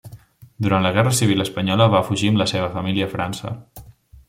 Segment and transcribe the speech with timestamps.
[0.67, 3.55] Durant la guerra civil espanyola va fugir amb la seva família a França.